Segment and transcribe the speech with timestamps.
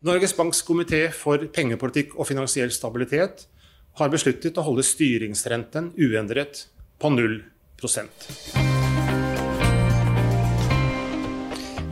[0.00, 3.42] Norges Banks komité for pengepolitikk og finansiell stabilitet
[4.00, 6.62] har besluttet å holde styringsrenten uendret
[6.96, 8.30] på 0%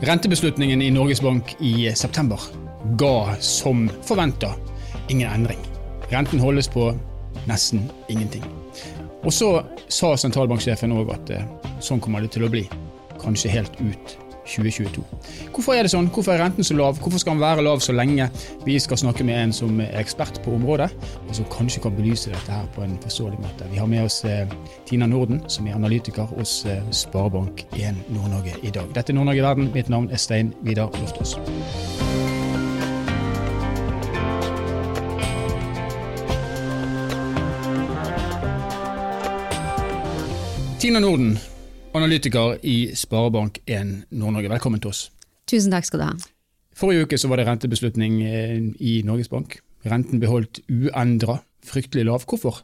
[0.08, 2.46] Rentebeslutningen i Norges Bank i september
[2.96, 4.54] ga som forventa
[5.12, 5.60] ingen endring.
[6.08, 6.86] Renten holdes på
[7.50, 8.46] nesten ingenting.
[9.20, 9.50] Og så
[9.92, 11.44] sa sentralbanksjefen òg at eh,
[11.84, 12.64] sånn kommer det til å bli.
[13.20, 14.16] Kanskje helt ut
[14.48, 15.04] 2022.
[15.54, 16.08] Hvorfor er det sånn?
[16.12, 16.98] Hvorfor er renten så lav?
[17.02, 18.28] Hvorfor skal den være lav så lenge?
[18.64, 20.90] Vi skal snakke med en som er ekspert på området,
[21.26, 23.68] og som kanskje kan belyse dette her på en forståelig måte.
[23.72, 24.48] Vi har med oss eh,
[24.88, 28.88] Tina Norden, som er analytiker hos eh, Sparebank1 Nord-Norge i dag.
[28.96, 29.72] Dette er Nord-Norge verden.
[29.74, 31.36] Mitt navn er Stein Vidar Loftaas.
[40.78, 41.38] Tina Norden,
[41.96, 44.50] analytiker i Sparebank1 Nord-Norge.
[44.52, 45.06] Velkommen til oss.
[45.48, 46.16] Tusen takk skal du ha.
[46.78, 49.58] Forrige uke så var det rentebeslutning eh, i Norges Bank.
[49.88, 52.26] Renten beholdt uendra, fryktelig lav.
[52.28, 52.60] Hvorfor?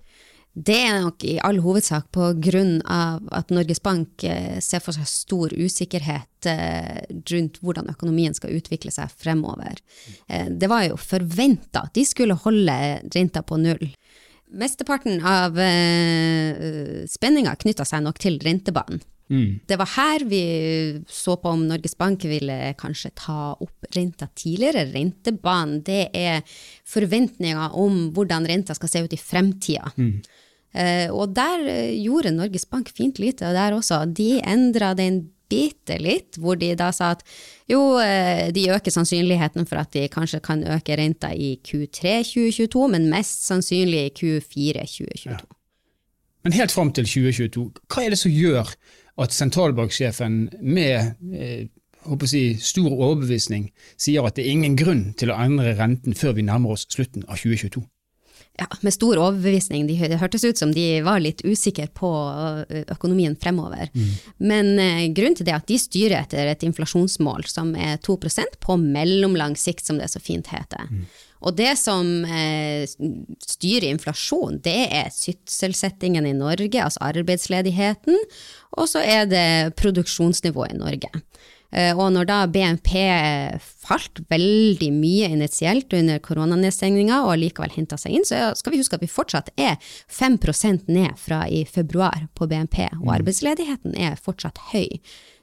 [0.54, 4.94] Det er nok i all hovedsak på grunn av at Norges Bank eh, ser for
[4.94, 7.00] seg stor usikkerhet eh,
[7.32, 9.80] rundt hvordan økonomien skal utvikle seg fremover.
[10.28, 12.76] Det var jo forventa at de skulle holde
[13.16, 13.88] renta på null.
[14.54, 15.56] Mesteparten av
[17.10, 19.02] spenninga knytta seg nok til rentebanen.
[19.34, 19.60] Mm.
[19.66, 20.42] Det var her vi
[21.10, 24.86] så på om Norges Bank ville kanskje ta opp renta tidligere.
[24.94, 26.42] Rentebanen, det er
[26.88, 29.90] forventninger om hvordan renta skal se ut i fremtida.
[29.98, 30.18] Mm.
[30.74, 34.04] Uh, og der uh, gjorde Norges Bank fint lite, og der også.
[34.10, 37.22] De endra den bitte litt, hvor de da sa at
[37.70, 42.88] jo, uh, de øker sannsynligheten for at de kanskje kan øke renta i Q3 2022,
[42.96, 45.36] men mest sannsynlig i Q4 2022.
[45.36, 45.42] Ja.
[46.44, 48.74] Men helt fram til 2022, hva er det som gjør
[49.20, 51.66] at sentralbanksjefen med eh,
[52.28, 56.46] si, stor overbevisning sier at det er ingen grunn til å endre renten før vi
[56.46, 57.84] nærmer oss slutten av 2022.
[58.54, 59.88] Ja, med stor overbevisning.
[59.88, 62.10] Det hørtes ut som de var litt usikre på
[62.94, 63.88] økonomien fremover.
[63.90, 64.12] Mm.
[64.46, 64.68] Men
[65.16, 69.58] grunnen til det er at de styrer etter et inflasjonsmål som er 2% på mellomlang
[69.58, 70.86] sikt, som det så fint heter.
[70.86, 71.02] Mm.
[71.44, 72.84] Og det som eh,
[73.44, 78.16] styrer inflasjon, det er sysselsettingen i Norge, altså arbeidsledigheten,
[78.78, 79.48] og så er det
[79.80, 81.10] produksjonsnivået i Norge.
[81.74, 82.90] Eh, og når da BNP
[83.84, 88.96] falt veldig mye initielt under koronanedstengninga og likevel henta seg inn, så skal vi huske
[88.96, 89.76] at vi fortsatt er
[90.08, 93.14] 5% ned fra i februar på BNP, og mm.
[93.18, 94.88] arbeidsledigheten er fortsatt høy.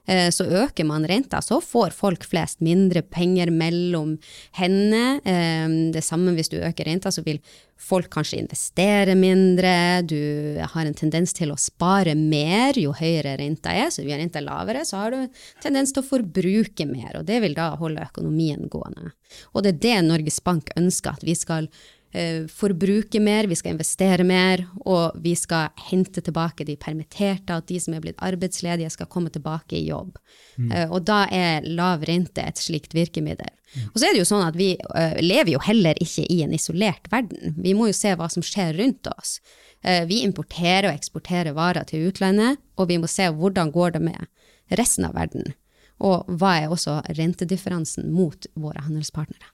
[0.06, 4.16] Eh, så øker man renta, så får folk flest mindre penger mellom
[4.58, 5.20] hendene.
[5.24, 7.38] Eh, det samme hvis du øker renta, så vil
[7.78, 10.02] folk kanskje investere mindre.
[10.02, 13.90] Du har en tendens til å spare mer jo høyere renta er.
[13.94, 17.40] Så hvis renta er lavere, så har du tendens til å forbruke mer, og det
[17.44, 19.14] vil da holde økonomien gående.
[19.54, 21.70] Og det er det Norges Bank ønsker, at vi skal
[22.12, 27.70] Eh, forbruke mer, vi skal investere mer, og vi skal hente tilbake de permitterte, at
[27.70, 30.18] de som er blitt arbeidsledige, skal komme tilbake i jobb.
[30.58, 30.68] Mm.
[30.68, 33.48] Eh, og da er lav rente et slikt virkemiddel.
[33.72, 33.86] Mm.
[33.88, 36.52] Og så er det jo sånn at vi eh, lever jo heller ikke i en
[36.52, 37.56] isolert verden.
[37.56, 39.38] Vi må jo se hva som skjer rundt oss.
[39.82, 44.02] Uh, vi importerer og eksporterer varer til utlandet, og vi må se hvordan går det
[44.04, 45.56] med resten av verden.
[45.98, 49.48] Og hva er også rentedifferansen mot våre handelspartnere.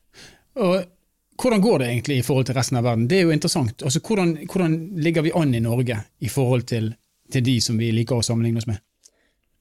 [0.59, 0.85] Og
[1.43, 3.07] hvordan går det egentlig i forhold til resten av verden?
[3.09, 3.83] Det er jo interessant.
[3.87, 6.91] Altså, hvordan, hvordan ligger vi an i Norge i forhold til,
[7.33, 8.81] til de som vi liker å sammenligne oss med?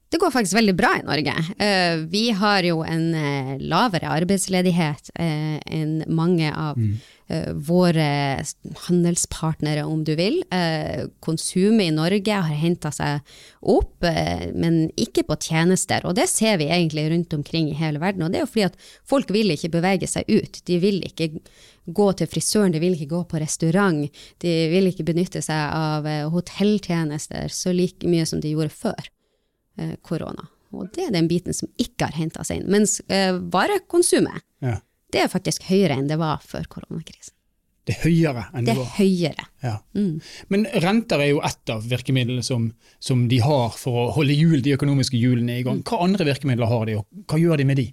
[0.08, 1.34] Det går faktisk veldig bra i Norge.
[1.60, 6.98] Uh, vi har jo en uh, lavere arbeidsledighet uh, enn mange av mm.
[7.68, 8.06] våre
[8.86, 10.38] handelspartnere, om du vil.
[11.20, 13.20] konsumet i Norge har henta seg
[13.60, 14.06] opp,
[14.56, 16.06] men ikke på tjenester.
[16.08, 18.24] Og det ser vi egentlig rundt omkring i hele verden.
[18.24, 20.62] Og det er jo fordi at folk vil ikke bevege seg ut.
[20.72, 21.34] De vil ikke
[21.84, 24.08] gå til frisøren, de vil ikke gå på restaurant.
[24.40, 29.12] De vil ikke benytte seg av hotelltjenester så like mye som de gjorde før.
[29.78, 30.48] Eh, korona.
[30.76, 32.70] Og det er den biten som ikke har henta seg inn.
[32.74, 34.80] Mens eh, varekonsumet, ja.
[35.14, 37.36] det er faktisk høyere enn det var før koronakrisen.
[37.88, 38.88] Det er høyere enn det, det var?
[38.90, 39.46] Det er høyere.
[39.64, 39.76] Ja.
[39.96, 40.18] Mm.
[40.52, 42.66] Men renter er jo ett av virkemidlene som,
[43.00, 45.80] som, de har for å holde hjul, de økonomiske hjulene i gang.
[45.88, 47.88] Hva andre virkemidler har de, og hva gjør de med de?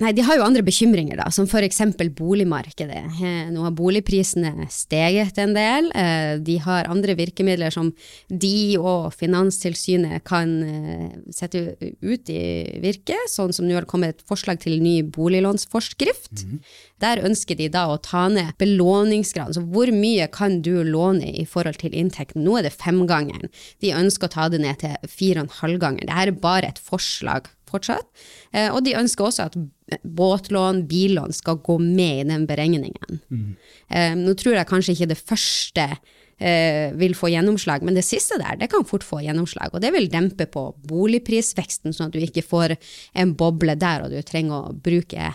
[0.00, 1.80] Nei, de har jo andre bekymringer, da, som f.eks.
[2.16, 3.00] boligmarkedet.
[3.20, 5.88] Eh, nå har boligprisene steget en del.
[5.96, 7.92] Eh, de har andre virkemidler som
[8.28, 12.42] de og Finanstilsynet kan eh, sette ut i
[12.82, 16.44] virke, sånn som nå har det kommet et forslag til ny boliglånsforskrift.
[16.44, 16.58] Mm.
[17.00, 21.46] Der ønsker de da å ta ned belåningsgraden, så hvor mye kan du låne i
[21.48, 22.44] forhold til inntekten?
[22.44, 23.48] Nå er det femgangeren.
[23.80, 26.04] De ønsker å ta det ned til fire og en halv ganger.
[26.04, 28.06] Dette er bare et forslag fortsatt.
[28.52, 29.58] Eh, og de ønsker også at
[30.04, 33.20] båtlån, billån skal gå med i den beregningen.
[33.30, 33.52] Mm.
[33.88, 38.38] Eh, nå tror jeg kanskje ikke det første eh, vil få gjennomslag, men det siste
[38.40, 39.74] der det kan fort få gjennomslag.
[39.74, 42.76] Og det vil dempe på boligprisveksten, sånn at du ikke får
[43.14, 45.32] en boble der og du trenger å bruke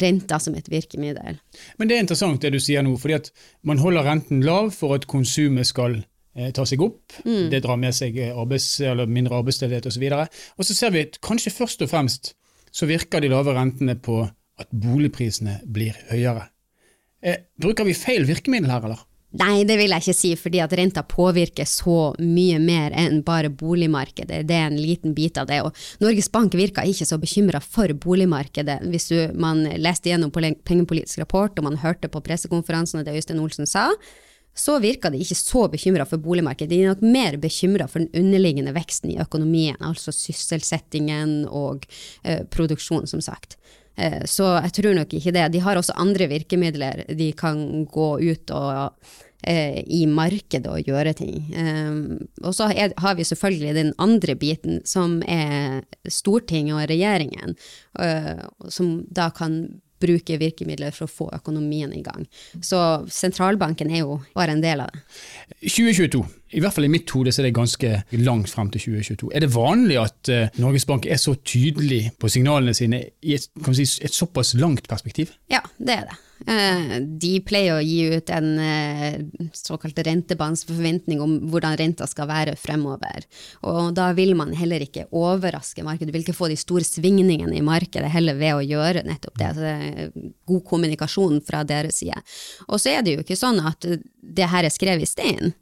[0.00, 1.36] renta som et virkemiddel.
[1.76, 3.28] Men det er interessant det du sier nå, fordi at
[3.68, 6.00] man holder renten lav for at konsumet skal
[6.36, 7.16] eh, tar seg opp.
[7.24, 7.50] Mm.
[7.52, 8.68] Det drar med seg arbeids,
[9.06, 10.06] mindre arbeidsledighet osv.
[10.12, 12.34] Og, så og så ser vi at kanskje først og fremst
[12.72, 14.22] så virker de lave rentene på
[14.60, 16.48] at boligprisene blir høyere.
[17.22, 19.08] Eh, bruker vi feil virkemiddel her, eller?
[19.40, 23.48] Nei, det vil jeg ikke si, fordi at renta påvirker så mye mer enn bare
[23.48, 24.42] boligmarkedet.
[24.48, 25.62] Det er en liten bit av det.
[25.64, 28.82] Og Norges Bank virka ikke så bekymra for boligmarkedet.
[28.92, 33.68] Hvis du, man leste gjennom pengepolitisk rapport og man hørte på pressekonferansene det Øystein Olsen
[33.70, 33.88] sa,
[34.54, 36.70] så virka de ikke så bekymra for boligmarkedet.
[36.70, 41.86] De er nok mer bekymra for den underliggende veksten i økonomien, altså sysselsettingen og
[42.24, 43.56] eh, produksjonen, som sagt.
[43.96, 45.48] Eh, så jeg tror nok ikke det.
[45.54, 47.04] De har også andre virkemidler.
[47.08, 48.98] De kan gå ut og,
[49.44, 51.48] eh, i markedet og gjøre ting.
[51.56, 57.56] Eh, og så har vi selvfølgelig den andre biten, som er Stortinget og regjeringen,
[57.98, 62.26] eh, som da kan bruke virkemidler for å få økonomien i gang.
[62.60, 62.78] Så
[63.12, 65.02] sentralbanken er jo bare en del av det.
[65.62, 66.22] 2022.
[66.52, 69.30] I hvert fall i mitt hode så er det ganske langt frem til 2022.
[69.32, 73.48] Er det vanlig at uh, Norges Bank er så tydelig på signalene sine i et,
[73.72, 75.32] si, et såpass langt perspektiv?
[75.52, 76.18] Ja, det er det.
[76.42, 82.56] Uh, de pleier å gi ut en uh, såkalt rentebansforventning om hvordan renta skal være
[82.58, 83.26] fremover.
[83.68, 86.10] Og da vil man heller ikke overraske markedet.
[86.10, 89.52] Du vil ikke få de store svingningene i markedet heller ved å gjøre nettopp det.
[89.54, 90.12] Så det er
[90.50, 92.18] god kommunikasjon fra deres side.
[92.68, 95.54] Og så er det jo ikke sånn at det her er skrevet i stein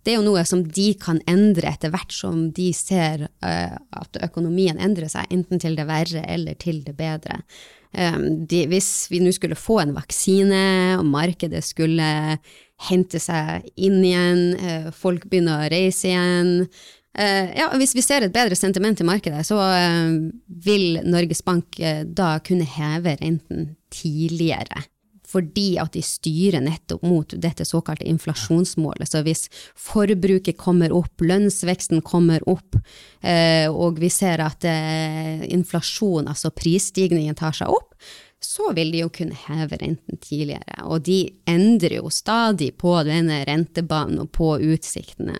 [0.00, 4.80] det er jo noe som de kan endre etter hvert som de ser at økonomien
[4.80, 7.42] endrer seg, enten til det verre eller til det bedre.
[7.90, 12.06] Um, de, hvis vi nå skulle få en vaksine, og markedet skulle
[12.86, 18.22] hente seg inn igjen, uh, folk begynner å reise igjen uh, ja, Hvis vi ser
[18.22, 19.58] et bedre sentiment i markedet, så
[20.46, 24.86] vil Norges Bank da kunne heve renten tidligere
[25.30, 29.10] fordi at de styrer nettopp mot dette såkalte inflasjonsmålet.
[29.10, 29.46] Så hvis
[29.78, 32.78] forbruket kommer opp, lønnsveksten kommer opp,
[33.22, 37.94] eh, og vi ser at eh, inflasjon, altså prisstigningen, tar seg opp,
[38.40, 40.86] så vil de jo kunne heve renten tidligere.
[40.88, 41.18] Og de
[41.48, 45.36] endrer jo stadig på denne rentebanen og på utsiktene.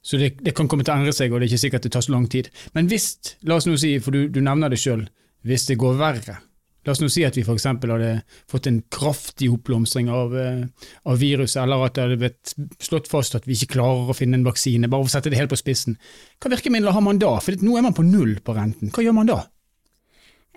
[0.00, 1.92] Så det, det, kan komme til å endre seg, og det er ikke sikkert det
[1.96, 2.48] tar så lang tid.
[2.76, 3.12] Men hvis,
[3.44, 5.04] la oss nå si, for du, du nevner det sjøl,
[5.44, 6.40] hvis det går verre,
[6.86, 7.66] La oss nå si at vi f.eks.
[7.68, 8.10] hadde
[8.48, 13.36] fått en kraftig oppblomstring av, eh, av viruset, eller at det hadde blitt slått fast
[13.36, 15.60] at vi ikke klarer å finne en vaksine, bare for å sette det helt på
[15.60, 15.98] spissen.
[16.40, 17.34] Hva virkemidler har man da?
[17.44, 18.92] For nå er man på null på renten.
[18.94, 19.42] Hva gjør man da?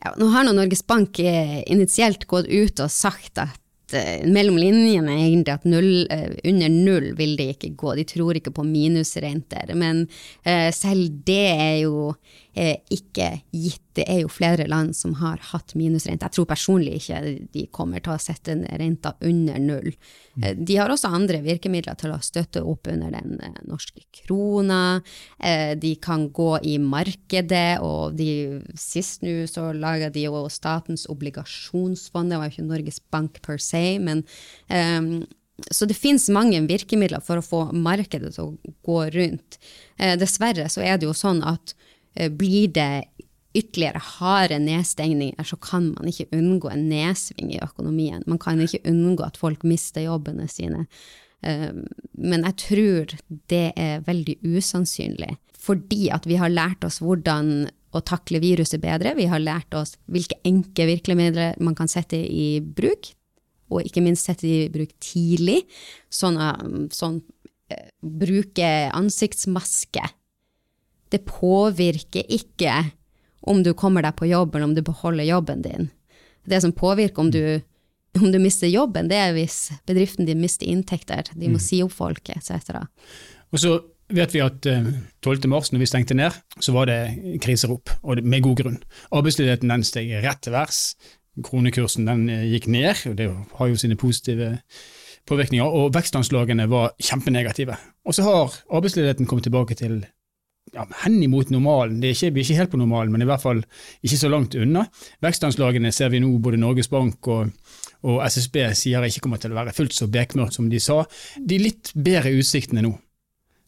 [0.04, 3.60] Ja, nå har nå Norges Bank eh, initielt gått ut og sagt at
[4.30, 7.96] mellom linjene egentlig at null, uh, under null vil det ikke gå.
[8.00, 9.74] De tror ikke på minusrenter.
[9.80, 10.06] Men
[10.48, 12.14] uh, selv det er jo
[12.54, 13.80] ikke gitt.
[13.98, 16.28] Det er jo flere land som har hatt minusrente.
[16.28, 19.90] Jeg tror personlig ikke de kommer til å sette renta under null.
[20.38, 20.62] Mm.
[20.62, 25.02] De har også andre virkemidler til å støtte opp under den norske krona.
[25.82, 28.30] De kan gå i markedet, og de,
[28.78, 33.58] sist nå så laga de jo Statens obligasjonsfond, det var jo ikke Norges Bank per
[33.62, 34.24] se si, men
[34.72, 35.24] um,
[35.72, 39.60] så det finnes mange virkemidler for å få markedet til å gå rundt.
[39.98, 41.76] Eh, dessverre så er det jo sånn at
[42.16, 43.06] eh, blir det
[43.54, 48.26] ytterligere harde nedstengninger, så kan man ikke unngå en nedsving i økonomien.
[48.26, 50.88] Man kan ikke unngå at folk mister jobbene sine.
[51.46, 51.70] Eh,
[52.18, 53.16] men jeg tror
[53.54, 59.14] det er veldig usannsynlig, fordi at vi har lært oss hvordan å takle viruset bedre.
[59.14, 63.14] Vi har lært oss hvilke enkle virkemidler man kan sette i bruk
[63.74, 65.64] og ikke minst sette de i bruk tidlig.
[66.14, 70.06] Sånn, um, sånn uh, bruke ansiktsmaske.
[71.14, 72.80] Det påvirker ikke
[73.44, 75.90] om du kommer deg på jobb, eller om du beholder jobben din.
[76.48, 77.44] Det som påvirker om du,
[78.20, 81.66] om du mister jobben, det er hvis bedriften din mister inntekter, de må mm.
[81.66, 82.86] si opp folk etc.
[83.54, 83.76] Og så
[84.14, 84.94] vet vi at 12.
[85.34, 87.00] Eh, mars, når vi stengte ned, så var det
[87.44, 88.80] kriserop, og med god grunn.
[89.16, 90.82] Arbeidsledigheten den steg rett til værs
[91.42, 94.58] kronekursen den eh, gikk ned, og det har jo sine positive
[95.30, 97.78] påvirkninger, og vekstanslagene var kjempenegative.
[98.06, 100.02] Og så har arbeidsledigheten kommet tilbake til
[100.74, 102.04] ja, henimot normalen.
[102.04, 103.64] Ikke, vi er ikke helt på normalen, men i hvert fall
[104.04, 104.86] ikke så langt unna.
[105.24, 107.54] Vekstanslagene ser vi nå både Norges Bank og,
[108.04, 111.04] og SSB sier ikke kommer til å være fullt så bekmørkt som de sa.
[111.40, 112.94] De litt bedre utsiktene nå.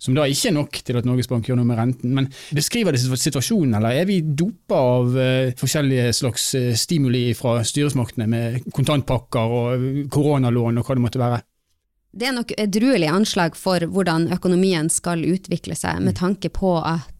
[0.06, 2.14] Som da ikke er nok til at Norges Bank gjør noe med renten.
[2.16, 7.58] Men beskriver det situasjonen, eller er vi dopa av uh, forskjellige slags uh, stimuli fra
[7.66, 11.42] styresmaktene med kontantpakker og koronalån og hva det måtte være?
[12.16, 17.12] Det er nok edruelige anslag for hvordan økonomien skal utvikle seg, med tanke på at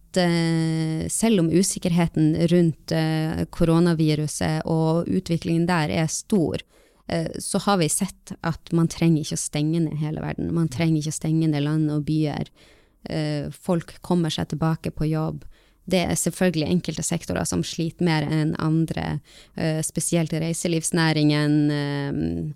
[1.12, 2.94] selv om usikkerheten rundt
[3.52, 6.62] koronaviruset og utviklingen der er stor,
[7.36, 10.54] så har vi sett at man trenger ikke å stenge ned hele verden.
[10.56, 12.48] Man trenger ikke å stenge ned land og byer.
[13.10, 15.44] Eh, folk kommer seg tilbake på jobb.
[15.86, 19.20] Det er selvfølgelig enkelte sektorer som sliter mer enn andre,
[19.54, 22.52] eh, spesielt reiselivsnæringen, eh,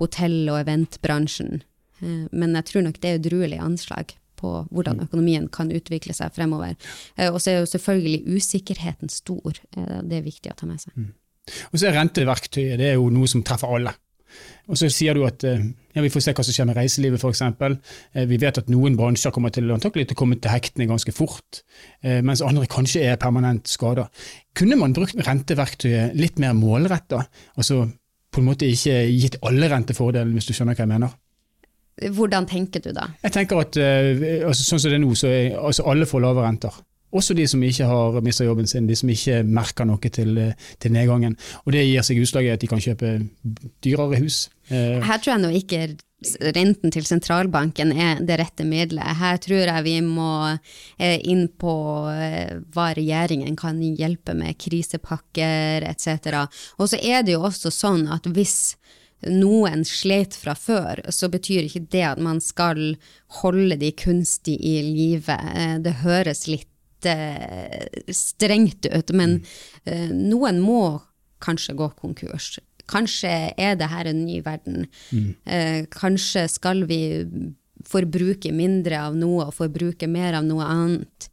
[0.00, 1.62] hotell- og eventbransjen.
[2.32, 5.02] Men jeg tror nok det er udruelig anslag på hvordan mm.
[5.04, 6.74] økonomien kan utvikle seg fremover.
[7.30, 9.52] Og så er jo selvfølgelig usikkerheten stor.
[9.70, 10.96] Det er viktig å ta med seg.
[10.96, 11.12] Mm.
[11.70, 13.94] Og så er renteverktøyet det er jo noe som treffer alle.
[14.70, 15.62] Og så sier du at eh,
[15.92, 17.42] ja, vi får se hva som skjer med reiselivet f.eks.
[17.42, 21.14] Eh, vi vet at noen bransjer kommer til antakelig til å komme til hektene ganske
[21.14, 21.62] fort,
[22.04, 24.06] eh, mens andre kanskje er permanent skada.
[24.58, 27.24] Kunne man brukt renteverktøyet litt mer målretta?
[27.58, 27.84] Altså
[28.32, 31.18] på en måte ikke gitt alle rentefordelen, hvis du skjønner hva jeg mener?
[32.16, 33.10] Hvordan tenker du da?
[33.20, 36.46] Jeg tenker at altså, Sånn som det er nå, så er altså alle får lave
[36.46, 36.78] renter.
[37.12, 40.38] Også de som ikke har mista jobben sin, de som ikke merker noe til,
[40.80, 41.36] til, nedgangen.
[41.66, 43.18] Og Det gir seg utslag i at de kan kjøpe
[43.84, 44.46] dyrere hus.
[44.72, 45.82] Eh, Her tror jeg nå ikke
[46.54, 49.18] renten til sentralbanken er det rette middelet.
[49.18, 51.74] Her tror jeg vi må eh, inn på
[52.12, 56.46] eh, hva regjeringen kan hjelpe med, krisepakker etc.
[56.78, 58.76] Og så er det jo også sånn at hvis
[59.28, 62.96] noen slet fra før, så betyr ikke det at man skal
[63.42, 65.36] holde de kunstig i live.
[65.84, 66.71] Det høres litt
[68.12, 69.40] strengt ut, men
[69.86, 70.12] mm.
[70.30, 71.00] noen må
[71.42, 72.58] kanskje gå konkurs.
[72.90, 74.86] Kanskje er det her en ny verden.
[75.10, 75.34] Mm.
[75.90, 77.02] kanskje skal vi
[77.86, 81.28] forbruke mindre av noe og forbruke mer av noe annet.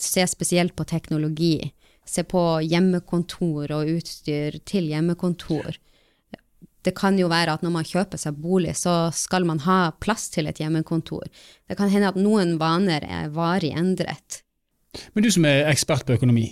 [0.00, 1.72] se spesielt på teknologi.
[2.06, 5.76] Se på hjemmekontor og utstyr til hjemmekontor.
[6.86, 10.28] Det kan jo være at når man kjøper seg bolig, så skal man ha plass
[10.30, 11.26] til et hjemmekontor.
[11.66, 14.44] Det kan hende at noen vaner er varig endret.
[15.14, 16.48] Men du som er ekspert på økonomi,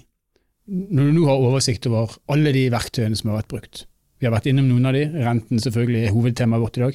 [0.67, 3.85] når du nå har oversikt over alle de verktøyene som har vært brukt,
[4.23, 6.95] vi har vært innom noen av de, renten selvfølgelig er hovedtemaet vårt i dag.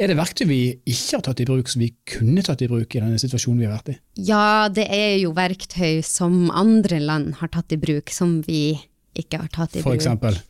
[0.00, 2.94] Er det verktøy vi ikke har tatt i bruk som vi kunne tatt i bruk
[2.94, 3.96] i denne situasjonen vi har vært i?
[4.30, 8.78] Ja, det er jo verktøy som andre land har tatt i bruk, som vi
[9.18, 9.98] ikke har tatt i for bruk.
[9.98, 10.40] Eksempel?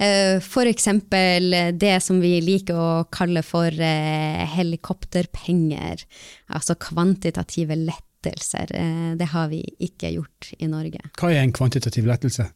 [0.00, 6.06] Eh, for eksempel det som vi liker å kalle for eh, helikopterpenger,
[6.54, 8.74] altså kvantitative lett lettelser.
[8.74, 11.00] Eh, det har vi ikke gjort i Norge.
[11.18, 12.50] Hva er en kvantitativ lettelse?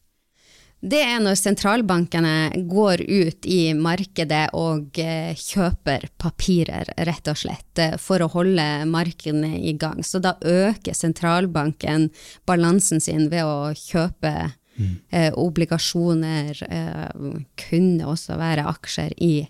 [0.79, 7.73] Det er når sentralbankene går ut i markedet og eh, kjøper papirer, rett og slett,
[7.83, 10.05] eh, for å holde markedene i gang.
[10.07, 12.13] Så da øker sentralbanken
[12.47, 14.95] balansen sin ved å kjøpe mm.
[15.11, 19.49] eh, obligasjoner, eh, kunne også være aksjer i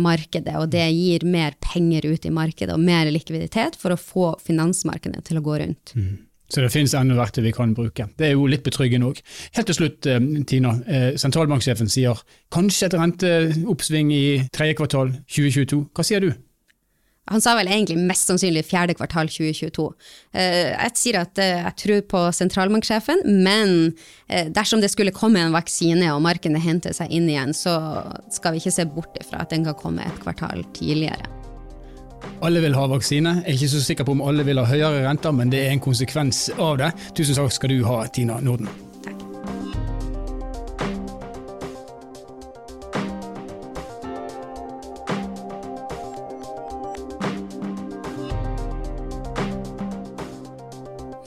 [0.00, 4.32] markedet, og det gir mer penger ut i markedet og mer likviditet for å få
[4.44, 5.94] finansmarkedet til å gå rundt.
[5.98, 6.16] Mm.
[6.48, 8.06] Så det finnes enda verktøy vi kan bruke.
[8.16, 9.18] Det er jo litt betryggende òg.
[9.58, 10.78] Helt til slutt, eh, Tina.
[10.86, 12.16] Eh, sentralbanksjefen sier
[12.50, 15.90] kanskje et renteoppsving i tredje kvartal 2022.
[15.92, 16.32] Hva sier du?
[17.28, 19.86] Han sa vel egentlig mest sannsynlig fjerde kvartal 2022.
[20.32, 23.74] Eh, jeg sier at eh, jeg tror på sentralbanksjefen, men
[24.28, 27.76] eh, dersom det skulle komme en vaksine og markedet henter seg inn igjen, så
[28.32, 31.28] skal vi ikke se bort ifra at den kan komme et kvartal tidligere.
[32.42, 33.40] Alle vil ha vaksine.
[33.42, 35.74] Jeg er ikke så sikker på om alle vil ha høyere renter, men det er
[35.74, 36.92] en konsekvens av det.
[37.18, 38.70] Tusen takk skal du ha, Tina Norden.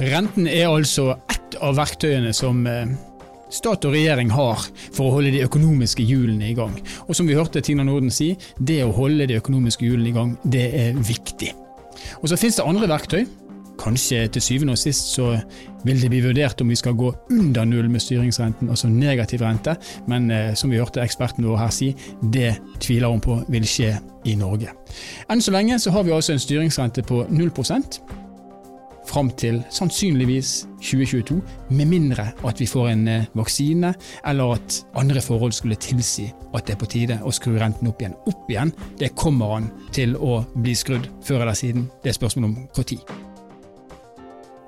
[0.02, 2.90] Renten er altså ett av verktøyene som eh,
[3.54, 4.64] stat og regjering har
[4.96, 6.74] for å holde de økonomiske hjulene i gang.
[7.06, 10.32] Og som vi hørte Tina Norden si, det å holde de økonomiske hjulene i gang,
[10.42, 11.52] det er viktig.
[12.22, 13.28] Og så finnes det andre verktøy.
[13.82, 15.36] Kanskje til syvende og sist så
[15.86, 19.74] vil det bli vurdert om vi skal gå under null med styringsrenten, altså negativ rente,
[20.10, 21.92] men eh, som vi hørte eksperten vår her si,
[22.22, 23.96] det tviler hun på vil skje
[24.30, 24.74] i Norge.
[25.30, 27.54] Enn så lenge så har vi altså en styringsrente på 0
[29.08, 31.40] fram til sannsynligvis 2022,
[31.70, 33.94] med mindre at vi får en eh, vaksine,
[34.28, 38.02] eller at andre forhold skulle tilsi at det er på tide å skru renten opp
[38.02, 38.16] igjen.
[38.30, 41.90] Opp igjen, det kommer an til å bli skrudd før eller siden.
[42.04, 43.02] Det er spørsmål om når.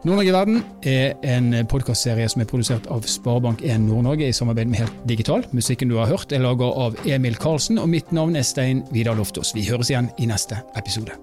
[0.04, 4.82] Nord-Norge i verden er en podkastserie som er produsert av Sparebank1 Nord-Norge i samarbeid med
[4.84, 5.46] Helt Digital.
[5.56, 9.16] Musikken du har hørt er laget av Emil Karlsen, og mitt navn er Stein Vidar
[9.16, 9.56] Loftaas.
[9.56, 11.16] Vi høres igjen i neste episode.